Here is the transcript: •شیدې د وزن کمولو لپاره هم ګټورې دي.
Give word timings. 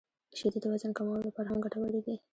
•شیدې 0.37 0.59
د 0.61 0.65
وزن 0.73 0.91
کمولو 0.97 1.27
لپاره 1.27 1.47
هم 1.49 1.59
ګټورې 1.65 2.01
دي. 2.05 2.15